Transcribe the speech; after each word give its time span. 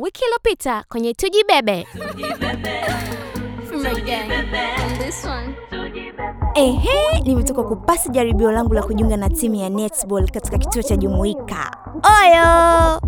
wiki 0.00 0.22
iliyopita 0.24 0.84
kwenye 0.88 1.14
Tujibebe. 1.14 1.86
Ehe, 6.54 7.20
nimetoka 7.24 7.62
kupasi 7.62 8.08
jaribio 8.08 8.52
langu 8.52 8.74
la 8.74 8.82
kujiunga 8.82 9.16
na 9.16 9.28
timu 9.28 9.54
ya 9.54 9.68
netball 9.68 10.30
katika 10.30 10.58
kituo 10.58 10.82
cha 10.82 10.96
Jumuika. 10.96 11.76
Oyo! 11.94 13.00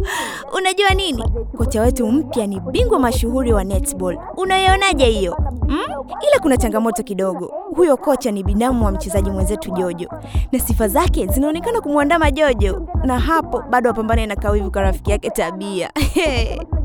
Unajua 0.59 0.91
nini? 0.91 1.25
Kocha 1.57 1.83
wetu 1.83 2.07
mpya 2.13 2.47
ni 2.47 2.61
bingwa 2.61 2.99
mashuhuri 2.99 3.53
wa 3.53 3.65
netball. 3.65 4.19
Unaionaje 4.37 5.05
hiyo? 5.07 5.35
Hmm? 5.67 5.81
Ila 6.29 6.39
kuna 6.43 6.57
changamoto 6.57 7.03
kidogo. 7.03 7.47
Huyo 7.77 7.97
kocha 7.97 8.31
ni 8.31 8.43
binamu 8.43 8.85
wa 8.85 8.93
mchezaji 8.93 9.31
mwenzetu 9.31 9.71
Jojo, 9.71 10.09
na 10.53 10.59
sifa 10.59 10.89
zake 10.89 11.27
zinaonekana 11.27 11.81
kumwandama 11.81 12.31
Jojo, 12.31 12.87
na 13.05 13.19
hapo 13.19 13.63
bado 13.71 13.91
apambane 13.91 14.27
na 14.27 14.37
kawivu 14.37 14.71
kwa 14.71 14.83
rafiki 14.83 15.11
yake 15.11 15.31
Tabia. 15.31 15.91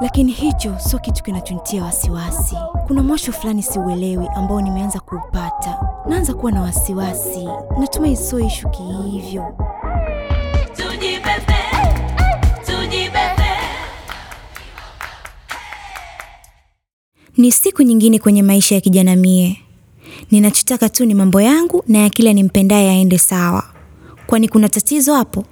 Lakini 0.00 0.32
hicho 0.32 0.78
sio 0.78 0.98
kitu 0.98 1.22
kinachonitia 1.22 1.84
wasiwasi. 1.84 2.56
Kuna 2.86 3.02
mwasho 3.02 3.32
fulani 3.32 3.62
siuelewi 3.62 4.28
ambao 4.34 4.60
nimeanza 4.60 5.00
kuupata. 5.00 5.78
Naanza 6.08 6.34
kuwa 6.34 6.52
na 6.52 6.62
wasiwasi. 6.62 7.48
Natumai 7.80 8.16
sio 8.16 8.40
ishu 8.40 8.68
kihivyo. 8.68 9.54
Ni 17.36 17.52
siku 17.52 17.82
nyingine 17.82 18.18
kwenye 18.18 18.42
maisha 18.42 18.74
ya 18.74 18.80
kijana 18.80 19.16
mie. 19.16 19.56
Ninachotaka 20.30 20.88
tu 20.88 21.04
ni 21.04 21.14
mambo 21.14 21.40
yangu 21.40 21.84
na 21.88 21.98
ya 21.98 22.10
kila 22.10 22.32
nimpendaye 22.32 22.90
aende 22.90 23.18
sawa. 23.18 23.64
Kwani 24.26 24.48
kuna 24.48 24.68
tatizo 24.68 25.14
hapo? 25.14 25.44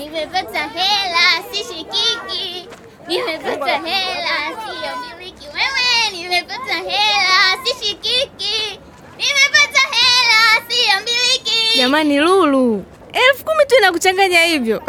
Nimepata 0.00 0.58
hela 0.68 1.44
sishikiki, 1.52 2.68
nimepata 3.08 3.78
hela 3.78 4.36
siyo 4.60 5.18
miliki 5.18 5.46
wewe, 5.46 6.10
nimepata 6.22 6.74
hela 6.74 7.64
sishikiki, 7.64 8.80
nimepata 9.18 9.80
hela 9.90 10.68
siyo 10.68 10.94
miliki. 10.98 11.78
Jamani 11.78 12.18
Lulu, 12.18 12.84
elfu 13.12 13.44
kumi 13.44 13.64
tu 13.68 13.74
inakuchanganya 13.78 14.44
hivyo? 14.44 14.82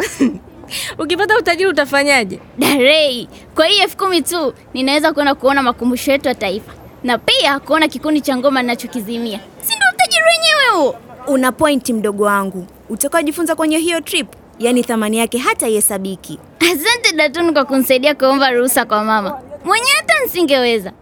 Ukipata 0.98 1.38
utajiri 1.38 1.70
utafanyaje? 1.70 2.40
Darei, 2.58 3.28
kwa 3.54 3.66
hiyo 3.66 3.82
elfu 3.82 3.96
kumi 3.96 4.22
tu 4.22 4.54
ninaweza 4.74 5.12
kwenda 5.12 5.34
kuona 5.34 5.62
makumbusho 5.62 6.12
yetu 6.12 6.28
ya 6.28 6.34
taifa 6.34 6.72
na 7.04 7.18
pia 7.18 7.58
kuona 7.60 7.88
kikundi 7.88 8.20
cha 8.20 8.36
ngoma 8.36 8.62
ninachokizimia, 8.62 9.40
si 9.60 9.74
ndio 9.76 9.88
utajiri 9.94 10.22
wenyewe 10.24 10.82
huo? 10.82 10.96
Una 11.26 11.52
pointi 11.52 11.92
mdogo 11.92 12.24
wangu. 12.24 12.66
Utakaojifunza 12.88 13.54
kwenye 13.54 13.78
hiyo 13.78 14.00
trip, 14.00 14.28
yaani 14.62 14.82
thamani 14.84 15.18
yake 15.18 15.38
hata 15.38 15.68
ihesabiki. 15.68 16.38
Asante 16.60 17.16
Datuni 17.16 17.52
kwa 17.52 17.64
kunisaidia 17.64 18.14
kuomba 18.14 18.50
ruhusa 18.50 18.84
kwa 18.84 19.04
mama, 19.04 19.40
mwenyewe 19.64 19.90
hata 19.96 20.14
nisingeweza. 20.24 20.92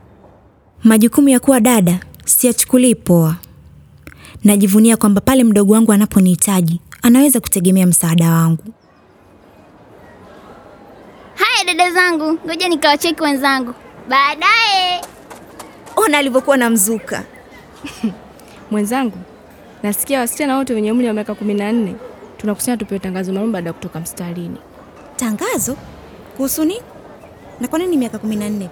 Majukumu 0.85 1.29
ya 1.29 1.41
kuwa 1.41 1.61
dada 1.61 2.01
siyachukulii 2.25 2.95
poa. 2.95 3.37
Najivunia 4.45 4.97
kwamba 4.97 5.21
pale 5.21 5.45
mdogo 5.45 5.73
wangu 5.73 5.93
anaponihitaji 5.93 6.81
anaweza 7.03 7.41
kutegemea 7.41 7.87
msaada 7.87 8.31
wangu. 8.31 8.65
Haya 11.35 11.65
dada 11.67 11.91
zangu, 11.91 12.39
ngoja 12.47 12.69
nikawacheki 12.69 13.23
wenzangu 13.23 13.75
baadaye. 14.09 15.01
Ona 15.97 16.19
alivyokuwa 16.19 16.57
na 16.57 16.71
mzuka. 16.71 17.25
Mwenzangu, 18.71 19.19
nasikia 19.83 20.21
wasichana 20.21 20.57
wote 20.57 20.75
wenye 20.75 20.93
umri 20.93 21.07
wa 21.07 21.13
miaka 21.13 21.35
kumi 21.35 21.55
na 21.55 21.73
nne 21.73 21.95
tunakusanya 22.41 22.77
tupewe 22.77 22.99
tangazo 22.99 23.33
maalum 23.33 23.53
baada 23.53 23.69
ya 23.71 23.73
kutoka 23.73 24.01
mstarini. 24.01 24.57
Tangazo 25.17 25.77
kuhusu 26.37 26.65
nini? 26.65 26.83
Na 27.61 27.69
kwa 27.69 27.79
nini 27.79 27.97
miaka 27.97 28.19
kumi 28.19 28.37
na 28.37 28.49
nne? 28.49 28.69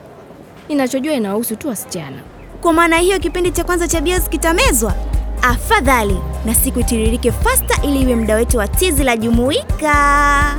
Ninachojua 0.69 1.15
inawahusu 1.15 1.57
tu 1.57 1.69
wasichana. 1.69 2.17
Kwa 2.61 2.73
maana 2.73 2.99
hiyo 2.99 3.19
kipindi 3.19 3.51
cha 3.51 3.65
kwanza 3.65 3.89
cha 3.89 4.01
bios 4.01 4.29
kitamezwa? 4.29 4.95
Afadhali 5.43 6.19
na 6.45 6.55
siku 6.55 6.81
itiririke 6.81 7.33
fasta 7.33 7.83
ili 7.83 8.01
iwe 8.01 8.15
muda 8.17 8.35
wetu 8.35 8.59
wa 8.59 8.69
tizi 8.69 9.05
la 9.05 9.17
jumuika. 9.17 10.55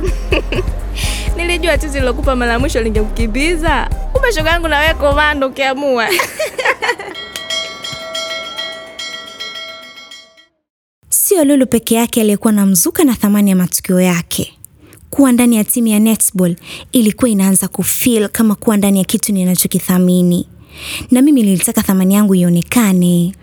Nilijua 1.36 1.78
tizi 1.78 2.00
lilokupa 2.00 2.36
mara 2.36 2.52
ya 2.52 2.58
mwisho 2.58 2.80
lingekukimbiza. 2.82 3.88
Kumbe 4.12 4.32
shoga 4.32 4.50
yangu 4.50 4.68
na 4.68 4.78
wewe 4.78 4.94
komando 4.94 5.46
ukiamua. 5.46 6.06
Sio 11.30 11.44
Lulu 11.44 11.66
peke 11.66 11.94
yake 11.94 12.20
aliyekuwa 12.20 12.52
na 12.52 12.66
mzuka 12.66 13.04
na 13.04 13.14
thamani 13.14 13.50
ya 13.50 13.56
matukio 13.56 14.00
yake. 14.00 14.52
Kuwa 15.10 15.32
ndani 15.32 15.56
ya 15.56 15.64
timu 15.64 15.86
ya 15.88 15.98
netball 15.98 16.56
ilikuwa 16.92 17.28
inaanza 17.30 17.68
kufeel 17.68 18.28
kama 18.28 18.54
kuwa 18.54 18.76
ndani 18.76 18.98
ya 18.98 19.04
kitu 19.04 19.32
ninachokithamini, 19.32 20.48
na 21.10 21.22
mimi 21.22 21.42
nilitaka 21.42 21.82
thamani 21.82 22.14
yangu 22.14 22.34
ionekane. 22.34 23.34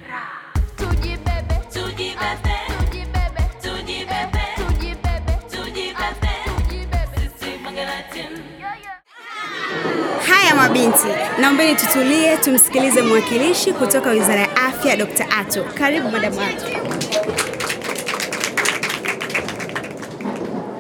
Haya 10.28 10.56
mabinti, 10.56 11.08
naombeni 11.42 11.76
tutulie, 11.76 12.38
tumsikilize 12.38 13.02
mwakilishi 13.02 13.74
kutoka 13.74 14.10
Wizara 14.10 14.42
ya 14.42 14.56
Afya, 14.58 14.96
Dr. 14.98 15.26
Ato. 15.40 15.64
Karibu 15.64 16.10
madamu 16.12 16.42
Ato. 16.42 16.97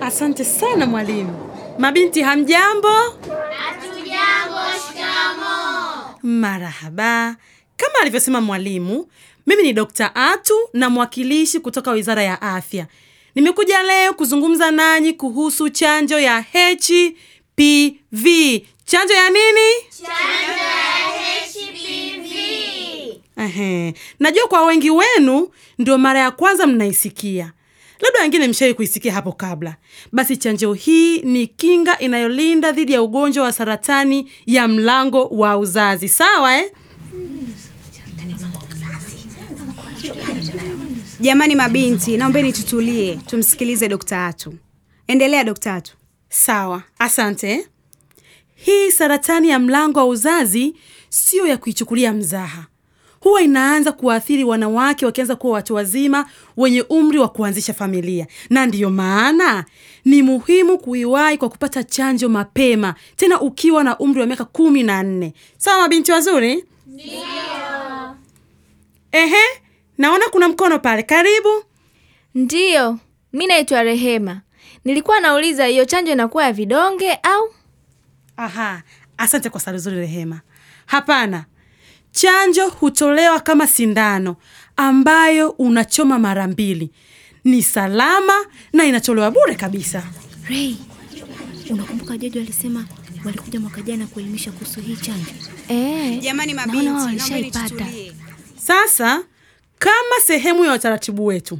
Asante 0.07 0.45
sana 0.45 0.85
mwalimu. 0.85 1.49
Mabinti 1.79 2.21
hamjambo? 2.21 2.87
Hatujambo, 3.57 4.59
shikamo. 4.87 6.19
Marahaba. 6.23 7.35
Kama 7.77 7.99
alivyosema 8.01 8.41
mwalimu, 8.41 9.07
mimi 9.47 9.63
ni 9.63 9.73
Dr. 9.73 10.11
Atu 10.15 10.53
na 10.73 10.89
mwakilishi 10.89 11.59
kutoka 11.59 11.91
Wizara 11.91 12.23
ya 12.23 12.41
Afya. 12.41 12.87
Nimekuja 13.35 13.83
leo 13.83 14.13
kuzungumza 14.13 14.71
nanyi 14.71 15.13
kuhusu 15.13 15.69
chanjo 15.69 16.19
ya 16.19 16.41
HPV. 16.41 18.25
Chanjo 18.85 19.13
ya 19.13 19.29
nini? 19.29 19.69
Chanjo 19.97 20.63
ya 20.63 21.07
HPV. 21.47 22.31
Ehe. 23.37 23.93
Najua 24.19 24.47
kwa 24.47 24.65
wengi 24.65 24.89
wenu 24.89 25.49
ndio 25.79 25.97
mara 25.97 26.19
ya 26.19 26.31
kwanza 26.31 26.67
mnaisikia, 26.67 27.51
labda 27.99 28.21
wengine 28.21 28.47
mshawahi 28.47 28.73
kuisikia 28.73 29.13
hapo 29.13 29.31
kabla. 29.31 29.75
Basi 30.11 30.37
chanjo 30.37 30.73
hii 30.73 31.21
ni 31.21 31.47
kinga 31.47 31.99
inayolinda 31.99 32.71
dhidi 32.71 32.93
ya 32.93 33.01
ugonjwa 33.01 33.43
wa 33.43 33.51
saratani 33.51 34.31
ya 34.45 34.67
mlango 34.67 35.25
wa 35.25 35.57
uzazi, 35.57 36.09
sawa 36.09 36.57
eh? 36.57 36.71
Jamani 41.19 41.55
mabinti, 41.55 42.17
naombeni 42.17 42.53
tutulie, 42.53 43.15
tumsikilize 43.15 43.87
Dokta 43.89 44.25
Atu. 44.27 44.53
Endelea 45.07 45.43
Dokta 45.43 45.73
Atu. 45.73 45.93
Sawa, 46.29 46.83
asante. 46.99 47.67
Hii 48.55 48.91
saratani 48.91 49.49
ya 49.49 49.59
mlango 49.59 49.99
wa 49.99 50.05
uzazi 50.05 50.75
siyo 51.09 51.47
ya 51.47 51.57
kuichukulia 51.57 52.13
mzaha. 52.13 52.65
Huwa 53.27 53.41
inaanza 53.41 53.91
kuwaathiri 53.91 54.43
wanawake 54.43 55.05
wakianza 55.05 55.35
kuwa 55.35 55.53
watu 55.53 55.75
wazima 55.75 56.29
wenye 56.57 56.81
umri 56.81 57.19
wa 57.19 57.27
kuanzisha 57.29 57.73
familia, 57.73 58.27
na 58.49 58.65
ndiyo 58.65 58.89
maana 58.89 59.65
ni 60.05 60.21
muhimu 60.23 60.77
kuiwahi 60.77 61.37
kwa 61.37 61.49
kupata 61.49 61.83
chanjo 61.83 62.29
mapema, 62.29 62.95
tena 63.15 63.41
ukiwa 63.41 63.83
na 63.83 63.97
umri 63.99 64.21
wa 64.21 64.27
miaka 64.27 64.45
kumi 64.45 64.83
na 64.83 65.03
nne. 65.03 65.33
Sawa 65.57 65.81
mabinti 65.81 66.11
wazuri? 66.11 66.65
Ndiyo. 66.87 67.21
Ehe, 69.11 69.43
naona 69.97 70.25
kuna 70.31 70.49
mkono 70.49 70.79
pale, 70.79 71.03
karibu. 71.03 71.63
Ndiyo, 72.35 72.99
mi 73.33 73.47
naitwa 73.47 73.83
Rehema. 73.83 74.41
Nilikuwa 74.85 75.19
nauliza 75.19 75.65
hiyo 75.65 75.85
chanjo 75.85 76.11
inakuwa 76.11 76.43
ya 76.43 76.53
vidonge 76.53 77.13
au? 77.13 77.49
Aha, 78.37 78.81
asante 79.17 79.49
kwa 79.49 79.59
swali 79.59 79.79
zuri 79.79 79.97
Rehema. 79.97 80.41
Hapana, 80.85 81.45
chanjo 82.21 82.67
hutolewa 82.69 83.39
kama 83.39 83.67
sindano 83.67 84.35
ambayo 84.77 85.49
unachoma 85.49 86.19
mara 86.19 86.47
mbili. 86.47 86.91
Ni 87.43 87.63
salama 87.63 88.33
na 88.73 88.85
inatolewa 88.85 89.31
bure 89.31 89.55
kabisa. 89.55 90.03
Ray, 90.49 90.75
unakumbuka 91.69 92.17
Jojo 92.17 92.39
alisema 92.39 92.85
walikuja 93.25 93.59
mwaka 93.59 93.81
jana 93.81 94.07
kuelimisha 94.07 94.51
kuhusu 94.51 94.81
hii 94.81 94.95
chanjo? 94.95 95.31
Eh, 95.69 96.19
Jamani 96.21 96.53
mabinti, 96.53 96.87
walishaipata. 96.87 97.85
Sasa 98.57 99.23
kama 99.79 100.15
sehemu 100.25 100.65
ya 100.65 100.73
utaratibu 100.73 101.25
wetu, 101.25 101.59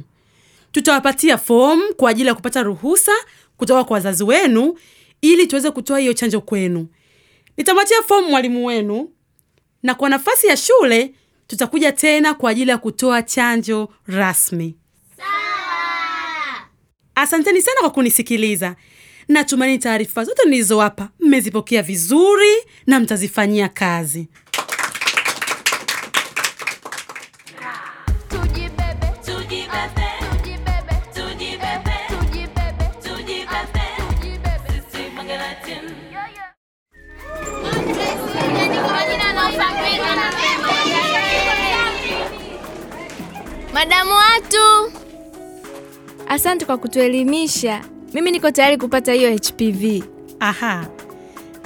tutawapatia 0.72 1.38
fomu 1.38 1.82
kwa 1.96 2.10
ajili 2.10 2.28
ya 2.28 2.34
kupata 2.34 2.62
ruhusa 2.62 3.12
kutoka 3.56 3.84
kwa 3.84 3.94
wazazi 3.94 4.24
wenu 4.24 4.78
ili 5.22 5.46
tuweze 5.46 5.70
kutoa 5.70 5.98
hiyo 5.98 6.12
chanjo 6.12 6.40
kwenu. 6.40 6.86
Nitamwachia 7.56 8.02
fomu 8.02 8.28
mwalimu 8.30 8.66
wenu, 8.66 9.08
na 9.82 9.94
kwa 9.94 10.08
nafasi 10.08 10.46
ya 10.46 10.56
shule 10.56 11.14
tutakuja 11.46 11.92
tena 11.92 12.34
kwa 12.34 12.50
ajili 12.50 12.70
ya 12.70 12.78
kutoa 12.78 13.22
chanjo 13.22 13.88
rasmi. 14.06 14.76
Asanteni 17.14 17.62
sana 17.62 17.80
kwa 17.80 17.90
kunisikiliza. 17.90 18.76
Natumaini 19.28 19.78
taarifa 19.78 20.24
zote 20.24 20.44
nilizowapa 20.48 21.08
mmezipokea 21.20 21.82
vizuri 21.82 22.54
na 22.86 23.00
mtazifanyia 23.00 23.68
kazi. 23.68 24.28
Madamu 43.78 44.10
watu, 44.10 44.92
Asante 46.28 46.64
kwa 46.64 46.78
kutuelimisha. 46.78 47.80
Mimi 48.14 48.30
niko 48.30 48.50
tayari 48.50 48.76
kupata 48.76 49.12
hiyo 49.12 49.36
HPV. 49.36 50.02
Aha, 50.40 50.86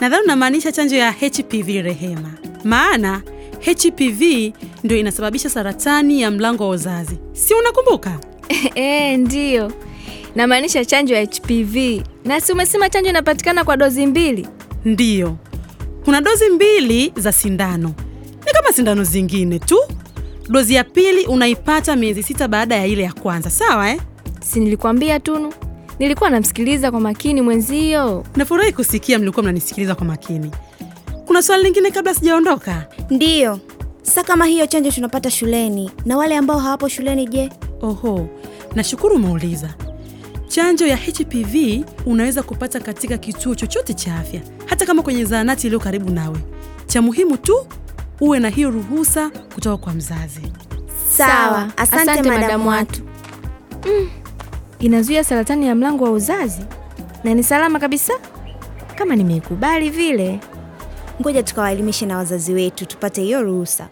nadhani 0.01 0.23
unamaanisha 0.25 0.73
chanjo 0.73 0.97
ya 0.97 1.13
HPV 1.13 1.83
Rehema, 1.83 2.31
maana 2.65 3.23
HPV 3.65 4.53
ndio 4.85 4.97
inasababisha 4.97 5.51
saratani 5.51 6.23
ya 6.23 6.31
mlango 6.31 6.65
wa 6.65 6.71
uzazi, 6.71 7.19
si 7.33 7.55
unakumbuka? 7.55 8.19
E, 8.75 9.17
ndiyo. 9.17 9.73
Namaanisha 10.35 10.85
chanjo 10.85 11.15
ya 11.15 11.23
HPV. 11.25 12.03
Na 12.25 12.41
si 12.41 12.53
umesema 12.53 12.91
chanjo 12.91 13.11
inapatikana 13.11 13.65
kwa 13.65 13.77
dozi 13.77 14.07
mbili? 14.07 14.49
Ndiyo, 14.85 15.37
kuna 16.05 16.21
dozi 16.21 16.49
mbili 16.51 17.13
za 17.17 17.33
sindano, 17.33 17.95
ni 18.47 18.53
kama 18.53 18.73
sindano 18.73 19.05
zingine 19.05 19.59
tu. 19.59 19.79
Dozi 20.49 20.75
ya 20.75 20.85
pili 20.85 21.27
unaipata 21.27 21.97
miezi 21.97 22.23
sita 22.23 22.49
baada 22.49 22.77
ya 22.77 22.87
ile 22.87 23.03
ya 23.03 23.13
kwanza, 23.13 23.51
sawa 23.51 23.91
eh? 23.91 24.01
Si 24.41 24.61
nilikwambia 24.61 25.21
Tunu? 25.21 25.53
Nilikuwa 25.99 26.31
namsikiliza 26.31 26.91
kwa 26.91 27.01
makini 27.01 27.43
mwenzio. 27.43 28.25
Nafurahi 28.37 28.73
kusikia 28.73 29.19
mlikuwa 29.19 29.43
mnanisikiliza 29.43 29.95
kwa 29.95 30.07
makini. 30.07 30.51
Kuna 31.27 31.43
swali 31.43 31.63
lingine 31.65 31.91
kabla 31.91 32.15
sijaondoka? 32.15 32.87
Ndiyo. 33.11 33.61
Sasa 34.03 34.23
kama 34.25 34.47
hiyo 34.47 34.67
chanjo 34.67 34.91
tunapata 34.91 35.31
shuleni, 35.31 35.91
na 36.05 36.17
wale 36.17 36.37
ambao 36.37 36.59
hawapo 36.59 36.89
shuleni 36.89 37.27
je? 37.27 37.51
Oho, 37.83 38.29
nashukuru 38.75 39.15
umeuliza. 39.17 39.75
Chanjo 40.49 40.87
ya 40.87 40.97
HPV 40.97 41.85
unaweza 42.07 42.43
kupata 42.43 42.81
katika 42.81 43.19
kituo 43.19 43.55
chochote 43.55 43.95
cha 43.95 44.17
afya, 44.17 44.41
hata 44.67 44.87
kama 44.87 45.03
kwenye 45.03 45.25
zahanati 45.25 45.67
iliyo 45.67 45.81
karibu 45.81 46.11
nawe. 46.11 46.39
Cha 46.87 47.03
muhimu 47.03 47.37
tu 47.37 47.67
uwe 48.21 48.39
na 48.39 48.49
hiyo 48.49 48.71
ruhusa 48.71 49.31
kutoka 49.55 49.77
kwa 49.77 49.93
mzazi. 49.93 50.41
Sawa. 51.17 51.73
Asante, 51.77 52.23
madamu 52.23 52.69
watu. 52.69 53.03
Inazuia 54.79 55.25
saratani 55.25 55.67
ya 55.67 55.75
mlango 55.75 56.05
wa 56.05 56.11
uzazi 56.11 56.61
na 57.25 57.35
ni 57.35 57.43
salama 57.43 57.79
kabisa, 57.79 58.13
kama 58.95 59.17
nimeikubali 59.17 59.91
vile. 59.91 60.41
Ngoja 61.21 61.43
tukawaelimishe 61.43 62.07
na 62.07 62.17
wazazi 62.17 62.53
wetu 62.53 62.87
tupate 62.87 63.23
hiyo 63.23 63.43
ruhusa. 63.43 63.89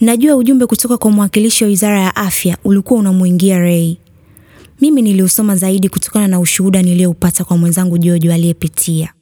Najua 0.00 0.36
ujumbe 0.36 0.66
kutoka 0.66 0.96
kwa 0.98 1.10
mwakilishi 1.10 1.64
wa 1.64 1.68
Wizara 1.70 2.00
ya 2.00 2.16
Afya 2.16 2.56
ulikuwa 2.64 3.00
unamwingia 3.00 3.58
Ray. 3.58 3.96
Mimi 4.80 5.02
niliusoma 5.02 5.56
zaidi 5.56 5.88
kutokana 5.88 6.28
na 6.28 6.40
ushuhuda 6.40 6.82
niliyoupata 6.82 7.44
kwa 7.44 7.56
mwenzangu 7.56 7.98
Jojo 7.98 8.32
aliyepitia. 8.34 9.12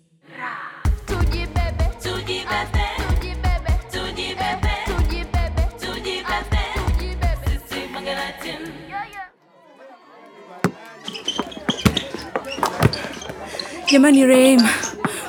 Jamani 13.91 14.27
Rehema, 14.27 14.69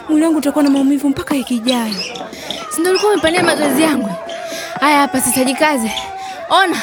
mwili 0.09 0.25
wangu 0.25 0.37
utakuwa 0.37 0.63
na 0.63 0.69
maumivu 0.69 1.09
mpaka 1.09 1.35
wiki 1.35 1.55
ijayo. 1.55 1.93
Si 2.69 2.79
ndio 2.81 2.91
ulikuwa 2.91 3.11
umepania 3.13 3.43
mazoezi 3.43 3.81
yangu? 3.81 4.09
Haya 4.79 4.97
hapa 4.97 5.21
sasa, 5.21 5.43
jikaze. 5.43 5.91
Ona, 6.49 6.75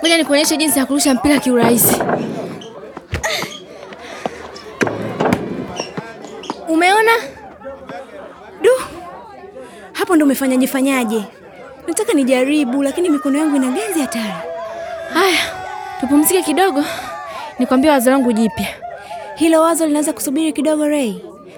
ngoja 0.00 0.18
nikuonyeshe 0.18 0.56
jinsi 0.56 0.78
ya 0.78 0.86
kurusha 0.86 1.14
mpira 1.14 1.38
kiurahisi. 1.38 1.96
Umeona? 6.68 7.12
Du, 8.62 8.70
hapo 9.92 10.16
ndo 10.16 10.24
umefanyaje 10.24 10.66
fanyaje? 10.66 11.22
Nataka 11.88 12.12
nijaribu, 12.12 12.82
lakini 12.82 13.08
mikono 13.10 13.38
yangu 13.38 13.56
ina 13.56 13.66
ganzi 13.70 14.00
hatari. 14.00 14.32
Haya, 15.14 15.38
tupumzike 16.00 16.42
kidogo, 16.42 16.84
nikwambie 17.58 17.90
wazo 17.90 18.10
langu 18.10 18.32
jipya. 18.32 18.66
Hilo 19.36 19.60
wazo 19.60 19.86
linaweza 19.86 20.12
kusubiri 20.12 20.52
kidogo 20.52 20.88
Ray. 20.88 21.14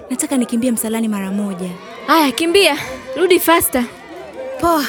Nataka 0.09 0.37
nikimbie 0.37 0.71
msalani 0.71 1.07
mara 1.07 1.31
moja. 1.31 1.69
Haya, 2.07 2.31
kimbia, 2.31 2.77
rudi 3.17 3.39
faster. 3.39 3.83
Poa. 4.61 4.85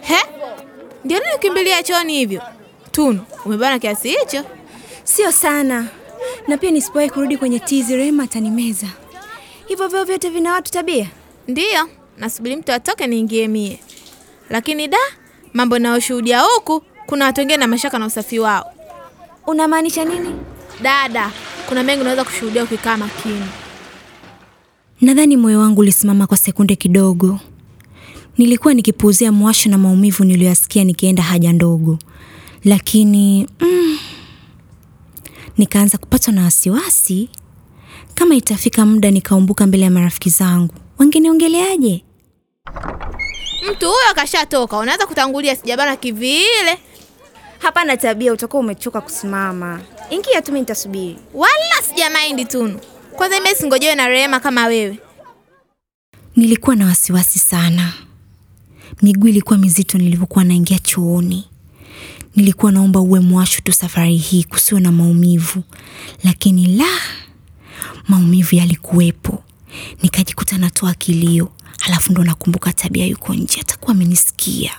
He? 0.00 0.16
Ndio 1.04 1.18
nini 1.18 1.32
ukimbilia 1.36 1.82
chooni 1.82 2.12
hivyo? 2.12 2.42
Tunu, 2.92 3.20
umebana 3.44 3.78
kiasi 3.78 4.08
hicho? 4.08 4.44
Sio 5.04 5.32
sana, 5.32 5.86
na 6.48 6.56
pia 6.58 6.70
nisipowahi 6.70 7.10
kurudi 7.10 7.36
kwenye 7.36 7.58
tizi, 7.58 7.96
Rehema 7.96 8.22
atanimeza. 8.22 8.86
Hivyo 9.66 9.88
vyoo 9.88 10.04
vyote 10.04 10.30
vina 10.30 10.52
watu 10.52 10.72
tabia. 10.72 11.10
Ndiyo, 11.48 11.88
nasubiri 12.18 12.56
mtu 12.56 12.72
atoke 12.72 13.06
niingie 13.06 13.48
mie. 13.48 13.80
Lakini 14.50 14.88
da, 14.88 14.98
mambo 15.54 15.78
nayoshuhudia 15.78 16.40
huku, 16.40 16.82
kuna 17.06 17.24
watu 17.24 17.40
wengine 17.40 17.56
na 17.56 17.66
mashaka 17.66 17.98
na 17.98 18.06
usafi 18.06 18.38
wao. 18.38 18.72
Unamaanisha 19.46 20.04
nini? 20.04 20.28
Dada, 20.82 21.32
kuna 21.68 21.82
mengi 21.82 22.00
unaweza 22.00 22.24
kushuhudia 22.24 22.64
ukikaa 22.64 22.96
makini. 22.96 23.44
Nadhani 25.00 25.36
moyo 25.36 25.60
wangu 25.60 25.80
ulisimama 25.80 26.26
kwa 26.26 26.36
sekunde 26.36 26.76
kidogo. 26.76 27.40
Nilikuwa 28.38 28.74
nikipuuzia 28.74 29.32
mwasho 29.32 29.70
na 29.70 29.78
maumivu 29.78 30.24
niliyoyasikia 30.24 30.84
nikienda 30.84 31.22
haja 31.22 31.52
ndogo, 31.52 31.98
lakini 32.64 33.48
mm, 33.60 33.98
nikaanza 35.58 35.98
kupatwa 35.98 36.32
na 36.32 36.42
wasiwasi. 36.44 37.28
Kama 38.16 38.34
itafika 38.34 38.86
muda 38.86 39.10
nikaumbuka 39.10 39.66
mbele 39.66 39.84
ya 39.84 39.90
marafiki 39.90 40.30
zangu, 40.30 40.74
wangeniongeleaje? 40.98 42.04
Mtu 43.70 43.86
huyo 43.86 44.08
akashatoka, 44.10 44.78
unaanza 44.78 45.06
kutangulia 45.06 45.56
sijabana 45.56 45.96
kivile. 45.96 46.78
Hapana 47.58 47.96
tabia, 47.96 48.32
utakuwa 48.32 48.60
umechoka 48.62 49.00
kusimama. 49.00 49.80
Ingia 50.10 50.42
tu, 50.42 50.50
mimi 50.52 50.60
nitasubiri. 50.60 51.18
Wala 51.34 51.82
sijamaindi 51.88 52.44
Tunu. 52.44 52.80
Kwanza 53.16 53.40
mimi 53.40 53.54
singojewe 53.56 53.94
na 53.94 54.08
Rehema 54.08 54.40
kama 54.40 54.66
wewe. 54.66 54.98
Nilikuwa 56.36 56.76
na 56.76 56.86
wasiwasi 56.86 57.38
sana, 57.38 57.92
miguu 59.02 59.28
ilikuwa 59.28 59.58
mizito 59.58 59.98
nilivyokuwa 59.98 60.44
naingia 60.44 60.78
chooni. 60.78 61.48
Nilikuwa 62.36 62.72
naomba 62.72 63.00
uwe 63.00 63.20
mwashu 63.20 63.62
tu 63.62 63.72
safari 63.72 64.16
hii, 64.16 64.44
kusiwe 64.44 64.80
na 64.80 64.92
maumivu, 64.92 65.62
lakini 66.24 66.66
la, 66.66 66.98
maumivu 68.08 68.54
yalikuwepo. 68.56 69.42
Nikajikuta 70.02 70.58
natoa 70.58 70.94
kilio, 70.94 71.52
halafu 71.80 72.12
ndo 72.12 72.24
nakumbuka 72.24 72.72
tabia 72.72 73.06
yuko 73.06 73.34
nje, 73.34 73.60
atakuwa 73.60 73.90
amenisikia. 73.92 74.72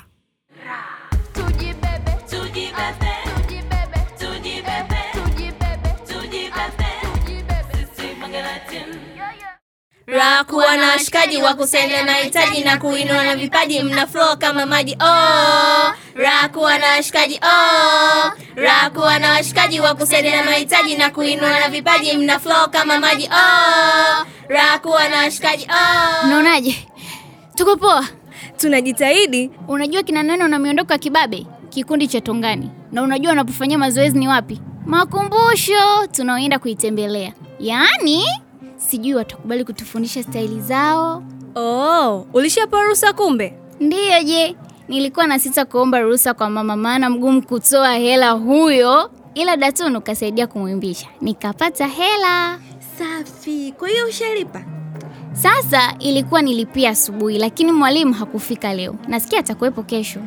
Raha 10.07 10.43
kuwa 10.43 10.77
na 10.77 10.87
washikaji 10.89 11.37
wa 11.41 11.53
kusaidia 11.53 12.05
mahitaji 12.05 12.63
na 12.63 12.77
kuinua 12.77 13.23
na 13.23 13.35
vipaji, 13.35 13.79
mna 13.83 14.07
flow 14.07 14.35
kama 14.37 14.65
maji. 14.65 14.97
Oh, 15.01 15.93
raha 16.15 16.49
kuwa 16.53 16.77
na 16.77 16.87
washikaji. 16.87 17.39
Oh, 17.43 18.31
raha 18.55 18.89
kuwa 18.89 19.19
na 19.19 19.31
washikaji 19.31 19.79
wa 19.79 19.95
kusaidia 19.95 20.43
mahitaji 20.43 20.95
na 20.95 21.09
kuinua 21.09 21.59
na 21.59 21.69
vipaji, 21.69 22.17
mna 22.17 22.39
flow 22.39 22.67
kama 22.71 22.99
maji. 22.99 23.25
Oh, 23.31 24.25
raha 24.47 24.79
kuwa 24.79 25.09
na 25.09 25.17
washikaji. 25.17 25.67
Oh. 25.69 26.27
Mnaonaje, 26.27 26.87
Tuko 27.55 27.75
poa. 27.77 28.05
Tunajitahidi. 28.57 29.51
Unajua 29.67 30.03
kina 30.03 30.23
neno 30.23 30.47
na 30.47 30.59
miondoko 30.59 30.93
ya 30.93 30.99
kibabe, 30.99 31.45
kikundi 31.69 32.07
cha 32.07 32.21
Tongani, 32.21 32.71
na 32.91 33.01
unajua 33.03 33.29
wanapofanyia 33.29 33.77
mazoezi 33.77 34.17
ni 34.19 34.27
wapi? 34.27 34.61
Makumbusho 34.85 36.07
tunaoenda 36.11 36.59
kuitembelea. 36.59 37.33
Yaani 37.59 38.25
sijui 38.89 39.13
watakubali 39.15 39.63
kutufundisha 39.63 40.23
staili 40.23 40.61
zao. 40.61 41.23
Oh, 41.55 42.27
ulishapewa 42.33 42.83
ruhusa 42.83 43.13
kumbe? 43.13 43.53
Ndiyo. 43.79 44.23
Je, 44.23 44.55
nilikuwa 44.87 45.27
na 45.27 45.39
sita 45.39 45.65
kuomba 45.65 45.99
ruhusa 45.99 46.33
kwa 46.33 46.49
mama, 46.49 46.75
maana 46.75 47.09
mgumu 47.09 47.41
kutoa 47.41 47.93
hela 47.93 48.31
huyo, 48.31 49.11
ila 49.33 49.57
Datun 49.57 49.95
ukasaidia 49.95 50.47
kumwimbisha 50.47 51.07
nikapata 51.21 51.87
hela. 51.87 52.59
Safi. 52.97 53.73
Kwa 53.79 53.89
hiyo 53.89 54.07
ushalipa? 54.07 54.61
Sasa 55.33 55.95
ilikuwa 55.99 56.41
nilipia 56.41 56.89
asubuhi, 56.89 57.37
lakini 57.37 57.71
mwalimu 57.71 58.13
hakufika 58.13 58.73
leo. 58.73 58.95
Nasikia 59.07 59.39
atakuwepo 59.39 59.83
kesho. 59.83 60.19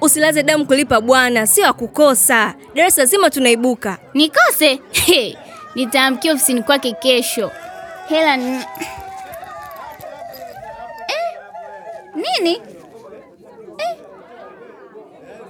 Usilaze 0.00 0.42
damu 0.42 0.66
kulipa 0.66 1.00
bwana, 1.00 1.46
sio 1.46 1.66
akukosa. 1.68 2.54
Darasa 2.74 3.04
zima 3.04 3.30
tunaibuka. 3.30 3.98
Nikose? 4.14 4.80
Nitaamkia 5.74 6.32
ofisini 6.32 6.62
kwake 6.62 6.92
kesho. 6.92 7.50
Hela 8.10 8.34
n... 8.36 8.42
eh, 11.14 11.28
nini? 12.14 12.54
Eh, 13.84 13.94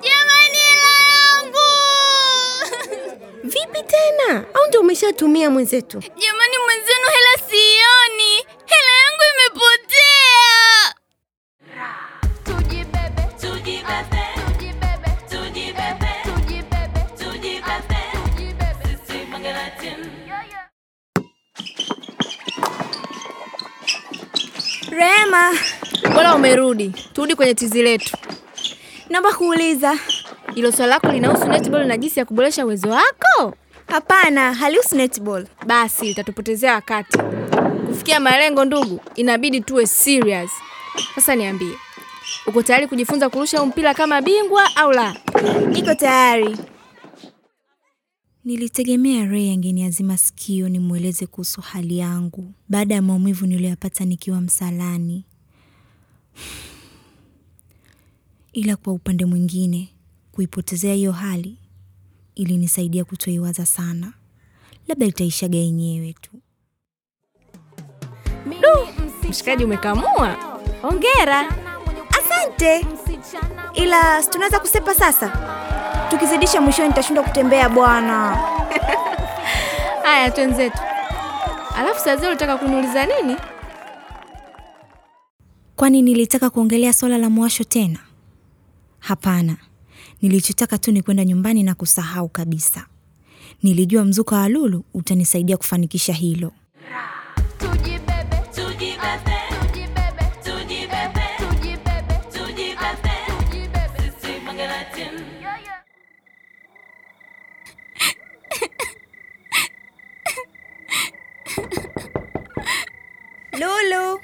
jamani, 0.04 0.58
hela 0.68 0.90
yangu! 1.12 1.68
Vipi 3.52 3.82
tena? 3.82 4.44
Au 4.54 4.66
ndio 4.68 4.80
umeshatumia 4.80 5.50
mwenzetu? 5.50 5.98
Jamani, 6.00 6.39
umerudi, 26.54 26.88
turudi 27.12 27.34
kwenye 27.34 27.54
tizi 27.54 27.82
letu. 27.82 28.16
naomba 29.10 29.32
kuuliza. 29.32 29.98
Hilo 30.54 30.72
swali 30.72 30.90
lako 30.90 31.08
linahusu 31.12 31.48
netball 31.48 31.86
na 31.86 31.96
jinsi 31.98 32.18
ya 32.18 32.24
kuboresha 32.24 32.64
uwezo 32.66 32.88
wako? 32.88 33.54
Hapana, 33.86 34.54
halihusu 34.54 34.96
netball. 34.96 35.46
Basi 35.66 36.04
litatupotezea 36.06 36.74
wakati. 36.74 37.18
Kufikia 37.86 38.20
malengo, 38.20 38.64
ndugu, 38.64 39.00
inabidi 39.16 39.60
tuwe 39.60 39.86
serious. 39.86 40.50
Sasa 41.14 41.36
niambie, 41.36 41.74
uko 42.46 42.62
tayari 42.62 42.86
kujifunza 42.86 43.28
kurusha 43.30 43.58
huu 43.58 43.66
mpira 43.66 43.94
kama 43.94 44.22
bingwa 44.22 44.76
au 44.76 44.92
la? 44.92 45.16
Niko 45.68 45.94
tayari. 45.94 46.56
Nilitegemea 48.44 49.24
Ray 49.24 49.50
angeniazima 49.52 50.16
sikio 50.16 50.68
nimweleze 50.68 51.26
kuhusu 51.26 51.60
hali 51.60 51.98
yangu 51.98 52.52
baada 52.68 52.94
ya 52.94 53.02
maumivu 53.02 53.46
niliyoyapata 53.46 54.04
nikiwa 54.04 54.40
msalani, 54.40 55.24
ila 58.52 58.76
kwa 58.76 58.92
upande 58.92 59.24
mwingine, 59.24 59.88
kuipotezea 60.32 60.94
hiyo 60.94 61.12
hali 61.12 61.58
ilinisaidia 62.34 63.04
kutoiwaza 63.04 63.66
sana. 63.66 64.12
Labda 64.88 65.06
itaishaga 65.06 65.58
yenyewe 65.58 66.12
tu. 66.20 66.30
Mshikaji, 69.28 69.64
umekamua. 69.64 70.36
Hongera. 70.82 71.48
Asante, 72.18 72.86
ila 73.74 74.22
si 74.22 74.30
tunaweza 74.30 74.60
kusepa 74.60 74.94
sasa. 74.94 75.28
Tukizidisha 76.10 76.60
mwishoni 76.60 76.88
nitashindwa 76.88 77.24
kutembea 77.24 77.68
bwana. 77.68 78.36
Haya, 80.04 80.30
twenzetu. 80.30 80.78
Alafu 81.76 82.00
saa 82.00 82.16
zile 82.16 82.28
ulitaka 82.28 82.56
kuniuliza 82.58 83.06
nini? 83.06 83.36
Kwani 85.80 86.02
nilitaka 86.02 86.50
kuongelea 86.50 86.92
swala 86.92 87.18
la 87.18 87.30
mwasho 87.30 87.64
tena? 87.64 87.98
Hapana, 88.98 89.56
nilichotaka 90.22 90.78
tu 90.78 90.92
ni 90.92 91.02
kwenda 91.02 91.24
nyumbani 91.24 91.62
na 91.62 91.74
kusahau 91.74 92.28
kabisa. 92.28 92.86
Nilijua 93.62 94.04
mzuka 94.04 94.36
wa 94.36 94.48
Lulu 94.48 94.84
utanisaidia 94.94 95.56
kufanikisha 95.56 96.12
hilo. 96.12 96.52
Lulu. 113.52 114.20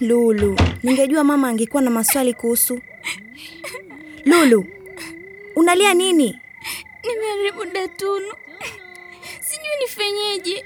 Lulu, 0.00 0.56
ningejua 0.82 1.24
mama 1.24 1.48
angekuwa 1.48 1.82
na 1.82 1.90
maswali 1.90 2.34
kuhusu 2.34 2.80
Lulu. 4.24 4.66
Unalia 5.56 5.94
nini? 5.94 6.40
Nimeharibu 7.04 7.64
Datunu, 7.64 8.32
sijui 9.40 9.76
nifanyeje. 9.80 10.64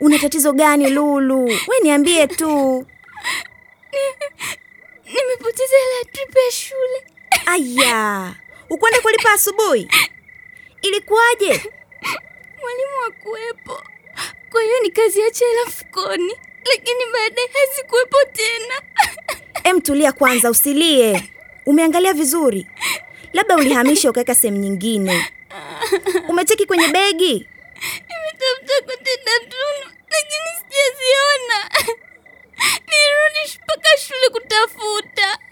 Una 0.00 0.18
tatizo 0.18 0.52
gani 0.52 0.90
Lulu? 0.90 1.44
We 1.44 1.80
niambie 1.82 2.26
tu. 2.26 2.86
Nimepoteza 5.06 5.76
hela 5.76 6.04
trip 6.12 6.36
ya 6.36 6.52
shule. 6.52 7.04
Aya, 7.46 8.34
ukwenda 8.70 9.00
kulipa 9.00 9.32
asubuhi? 9.32 9.88
Ilikuwaje? 10.82 11.70
Mwalimu 12.60 13.00
hakuwepo, 13.04 13.82
kwa 14.50 14.62
hiyo 14.62 14.79
nikaziacha 14.90 15.44
hela 15.46 15.64
mfukoni, 15.66 16.32
lakini 16.64 17.04
baadaye 17.12 17.48
hazikuwepo 17.54 18.16
tena. 18.32 18.74
Em, 19.64 19.80
tulia 19.80 20.12
kwanza, 20.12 20.50
usilie. 20.50 21.30
Umeangalia 21.66 22.12
vizuri? 22.14 22.66
Labda 23.32 23.56
ulihamisha 23.56 24.10
ukaweka 24.10 24.34
sehemu 24.34 24.56
nyingine. 24.58 25.26
Umecheki 26.28 26.66
kwenye 26.66 26.88
begi? 26.88 27.48
Nimetafuta 28.08 28.82
kote 28.86 29.10
Datunu, 29.24 29.90
lakini 30.10 30.48
sijaziona. 30.58 31.70
Nirudi 32.90 33.58
mpaka 33.64 33.88
shule 33.98 34.28
kutafuta. 34.32 35.38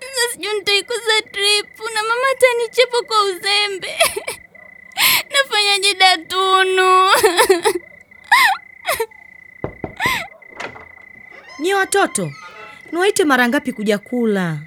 Sasa 0.00 0.32
sijui 0.32 0.52
nitaikuza 0.54 1.22
tripu 1.32 1.82
na 1.94 2.02
mama 2.02 2.22
atanichepa 2.32 3.02
kwa 3.02 3.24
uzembe. 3.24 3.98
Nafanyaje 5.32 5.94
Datunu? 5.94 7.08
Ni 11.58 11.74
watoto, 11.74 12.32
niwaite 12.92 13.24
mara 13.24 13.48
ngapi 13.48 13.72
kuja 13.72 13.98
kula? 13.98 14.58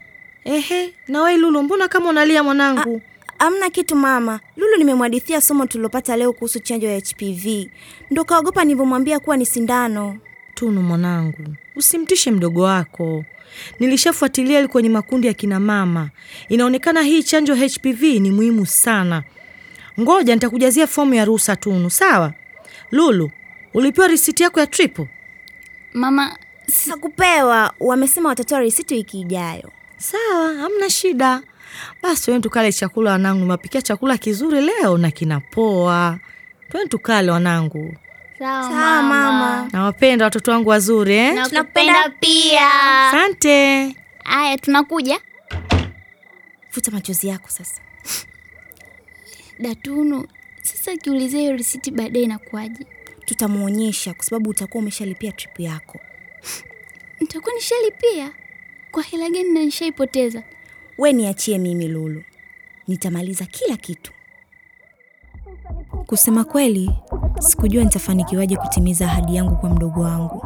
Ehe, 0.44 0.94
na 1.08 1.22
wewe 1.22 1.38
Lulu, 1.38 1.64
mbona 1.64 1.88
kama 1.88 2.10
unalia 2.10 2.44
mwanangu? 2.44 3.02
Hamna 3.40 3.70
kitu 3.70 3.96
mama. 3.96 4.40
Lulu 4.58 4.78
nimemwadithia 4.78 5.42
somo 5.42 5.66
tulilopata 5.66 6.16
leo 6.18 6.34
kuhusu 6.34 6.60
chanjo 6.60 6.88
ya 6.88 7.00
HPV. 7.00 7.70
Ndo 8.12 8.24
kaogopa 8.24 8.64
nilivyomwambia 8.64 9.20
kuwa 9.20 9.38
ni 9.38 9.46
sindano. 9.46 10.18
Tunu 10.54 10.82
mwanangu, 10.82 11.56
usimtishe 11.76 12.32
mdogo 12.32 12.62
wako. 12.62 13.26
Nilishafuatilia 13.80 14.60
ile 14.60 14.68
kwenye 14.68 14.90
makundi 14.90 15.28
ya 15.28 15.34
kina 15.34 15.60
mama. 15.60 16.10
Inaonekana 16.50 17.02
hii 17.02 17.24
chanjo 17.24 17.56
HPV 17.56 18.04
ni 18.20 18.32
muhimu 18.32 18.66
sana. 18.66 19.24
Ngoja 20.00 20.34
nitakujazia 20.36 20.88
fomu 20.88 21.14
ya 21.14 21.26
ruhusa 21.26 21.56
Tunu, 21.56 21.90
sawa? 21.90 22.34
Lulu, 22.92 23.32
ulipewa 23.74 24.08
risiti 24.08 24.44
yako 24.44 24.60
ya 24.60 24.68
tripo? 24.68 25.08
Mama, 25.94 26.38
si- 26.68 26.90
Hakupewa, 26.90 27.74
wamesema 27.80 28.30
watatoa 28.30 28.60
risiti 28.60 28.94
wiki 28.96 29.20
ijayo. 29.20 29.72
Sawa, 29.98 30.54
hamna 30.54 30.90
shida. 30.90 31.42
Basi 32.04 32.32
weni 32.32 32.44
tukale 32.44 32.72
chakula 32.74 33.12
wanangu, 33.12 33.40
nimewapikia 33.40 33.82
chakula 33.82 34.18
kizuri 34.18 34.62
leo 34.62 34.98
na 34.98 35.12
kinapoa. 35.12 36.20
Tweni 36.72 36.90
tukale 36.90 37.32
wanangu. 37.32 37.96
Sawa 38.40 39.02
mama. 39.04 39.70
Nawapenda 39.74 40.26
watoto 40.26 40.52
wangu 40.52 40.70
wazuri 40.70 41.16
eh? 41.16 41.48
Tunakupenda 41.50 42.10
pia. 42.20 42.70
Asante. 43.08 43.96
Aya, 44.26 44.58
tunakuja. 44.58 45.20
Futa 46.70 46.92
machozi 46.92 47.28
yako 47.28 47.50
sasa. 47.50 47.82
Datunu, 49.60 50.28
sasa 50.62 50.92
akiulizia 50.92 51.40
hiyo 51.40 51.52
risiti 51.54 51.92
baadaye 51.92 52.26
inakuwaje? 52.26 52.86
Tutamwonyesha 53.26 54.14
kwa 54.14 54.26
sababu 54.26 54.50
utakuwa 54.50 54.82
umeshalipia 54.82 55.32
trip 55.32 55.60
yako. 55.60 56.00
Nitakuwa 57.22 57.56
nishalipia 57.56 58.32
kwa 58.92 59.04
hela 59.04 59.30
gani 59.30 59.50
na 59.54 59.60
nishaipoteza? 59.60 60.44
We 60.98 61.14
niachie 61.14 61.58
mimi 61.58 61.88
Lulu, 61.88 62.24
nitamaliza 62.88 63.46
kila 63.46 63.78
kitu. 63.78 64.12
Kusema 66.06 66.44
kweli, 66.44 66.92
sikujua 67.40 67.84
nitafanikiwaje 67.84 68.58
kutimiza 68.58 69.06
ahadi 69.06 69.36
yangu 69.36 69.56
kwa 69.56 69.70
mdogo 69.70 70.02
wangu. 70.02 70.46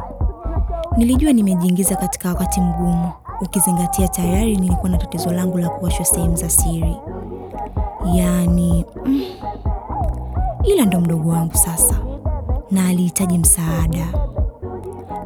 Nilijua 0.96 1.32
nimejiingiza 1.32 1.96
katika 1.96 2.28
wakati 2.28 2.60
mgumu, 2.60 3.12
ukizingatia 3.40 4.08
tayari 4.08 4.56
nilikuwa 4.56 4.88
na 4.90 4.98
tatizo 4.98 5.32
langu 5.32 5.58
la 5.58 5.68
kuwashwa 5.68 6.04
sehemu 6.04 6.36
za 6.36 6.50
siri, 6.50 6.96
yaani 8.14 8.84
mm, 9.06 9.22
ila 10.64 10.84
ndo 10.84 11.00
mdogo 11.00 11.28
wangu 11.30 11.54
sasa, 11.54 11.94
na 12.70 12.88
alihitaji 12.88 13.38
msaada. 13.38 14.06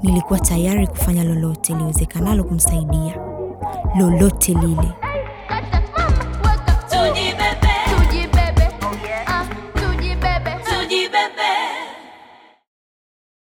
Nilikuwa 0.03 0.39
tayari 0.41 0.87
kufanya 0.87 1.25
lolote 1.25 1.75
liwezekanalo 1.75 2.45
kumsaidia, 2.45 3.17
lolote 3.99 4.55
lile. 4.55 4.93